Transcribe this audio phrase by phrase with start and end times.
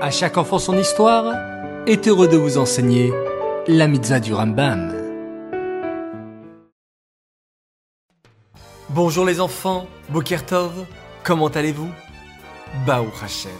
[0.00, 1.34] À chaque enfant son histoire
[1.88, 3.12] est heureux de vous enseigner
[3.66, 4.94] la mitzvah du Rambam.
[8.90, 10.86] Bonjour les enfants, Bokertov,
[11.24, 11.90] comment allez-vous?
[12.86, 13.50] Baou Hashem.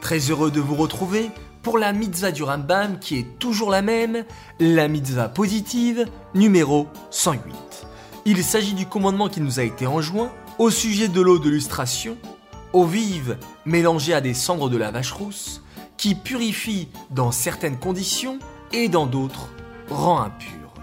[0.00, 1.32] Très heureux de vous retrouver
[1.64, 4.24] pour la mitzvah du Rambam qui est toujours la même,
[4.60, 6.06] la mitzvah positive
[6.36, 7.52] numéro 108.
[8.26, 10.30] Il s'agit du commandement qui nous a été enjoint
[10.60, 12.16] au sujet de l'eau de lustration,
[12.74, 15.62] eau vive mélangée à des cendres de la vache rousse,
[15.96, 18.38] qui purifie dans certaines conditions
[18.72, 19.48] et dans d'autres
[19.88, 20.74] rend impur.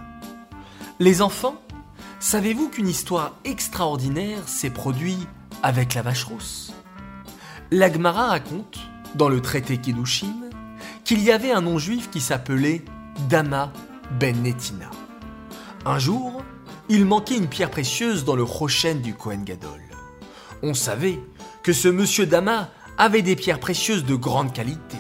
[1.00, 1.62] Les enfants,
[2.20, 5.28] savez-vous qu'une histoire extraordinaire s'est produite
[5.64, 6.74] avec la vache rousse?
[7.72, 8.80] L'Agmara raconte,
[9.16, 10.34] dans le traité Kiddushin,
[11.04, 12.84] qu'il y avait un non-juif qui s'appelait
[13.28, 13.74] Dama
[14.18, 14.90] ben Netina.
[15.86, 16.42] Un jour,
[16.88, 19.82] il manquait une pierre précieuse dans le rochen du Kohen Gadol.
[20.64, 21.20] On savait
[21.64, 24.98] que ce monsieur Dama avait des pierres précieuses de grande qualité.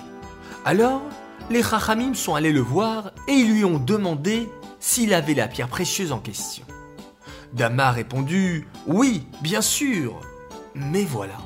[0.65, 1.01] Alors,
[1.49, 5.67] les Chachamim sont allés le voir et ils lui ont demandé s'il avait la pierre
[5.67, 6.63] précieuse en question.
[7.53, 10.19] Dama a répondu Oui, bien sûr.
[10.75, 11.37] Mais voilà.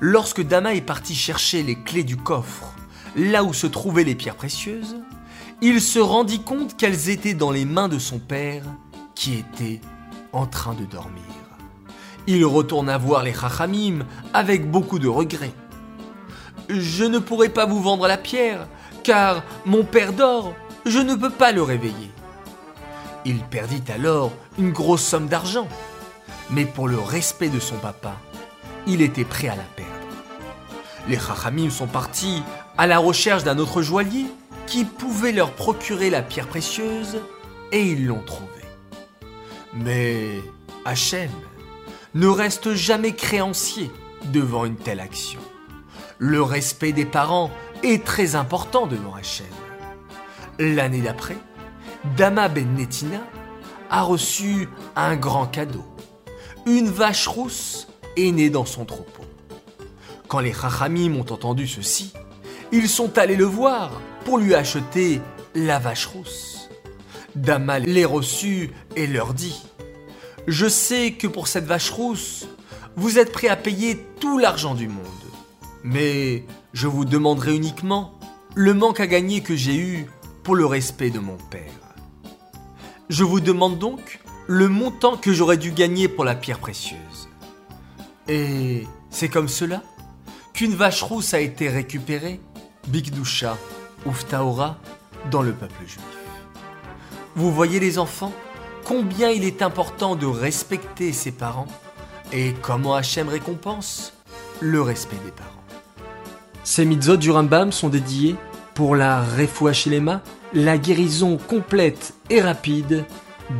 [0.00, 2.74] Lorsque Dama est parti chercher les clés du coffre,
[3.16, 4.96] là où se trouvaient les pierres précieuses,
[5.62, 8.64] il se rendit compte qu'elles étaient dans les mains de son père,
[9.14, 9.80] qui était
[10.32, 11.45] en train de dormir.
[12.26, 14.00] Il retourna voir les Chachamim
[14.34, 15.54] avec beaucoup de regrets.
[16.68, 18.66] Je ne pourrai pas vous vendre la pierre,
[19.04, 20.54] car mon père dort,
[20.84, 22.10] je ne peux pas le réveiller.
[23.24, 25.68] Il perdit alors une grosse somme d'argent,
[26.50, 28.16] mais pour le respect de son papa,
[28.88, 29.92] il était prêt à la perdre.
[31.08, 32.42] Les Chachamim sont partis
[32.76, 34.26] à la recherche d'un autre joaillier
[34.66, 37.18] qui pouvait leur procurer la pierre précieuse
[37.70, 38.50] et ils l'ont trouvée.
[39.74, 40.40] Mais
[40.84, 41.30] Hachem
[42.16, 43.90] ne reste jamais créancier
[44.32, 45.38] devant une telle action.
[46.18, 47.50] Le respect des parents
[47.82, 49.44] est très important devant Hachem.
[50.58, 51.36] L'année d'après,
[52.16, 53.20] Dama Ben Netina
[53.90, 55.84] a reçu un grand cadeau.
[56.64, 59.24] Une vache rousse est née dans son troupeau.
[60.26, 62.14] Quand les Chachamim ont entendu ceci,
[62.72, 65.20] ils sont allés le voir pour lui acheter
[65.54, 66.70] la vache rousse.
[67.34, 69.62] Dama les reçut et leur dit
[70.46, 72.46] Je sais que pour cette vache rousse,
[72.94, 75.04] vous êtes prêt à payer tout l'argent du monde.
[75.82, 78.12] Mais je vous demanderai uniquement
[78.54, 80.06] le manque à gagner que j'ai eu
[80.44, 81.72] pour le respect de mon père.
[83.08, 87.28] Je vous demande donc le montant que j'aurais dû gagner pour la pierre précieuse.
[88.28, 89.82] Et c'est comme cela
[90.52, 92.40] qu'une vache rousse a été récupérée,
[92.88, 93.58] Bigdusha,
[94.06, 94.78] Uftaora,
[95.30, 96.00] dans le peuple juif.
[97.34, 98.32] Vous voyez les enfants,
[98.86, 101.66] combien il est important de respecter ses parents
[102.32, 104.12] et comment Hachem récompense
[104.60, 105.50] le respect des parents.
[106.64, 108.36] Ces mitzvot du Rambam sont dédiés
[108.74, 109.72] pour la Refoua
[110.52, 113.04] la guérison complète et rapide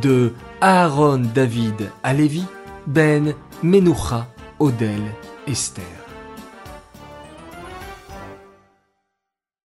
[0.01, 2.45] de Aaron David Alevi,
[2.85, 3.33] Ben
[3.63, 4.27] Menucha
[4.59, 5.01] Odel
[5.45, 6.06] Esther.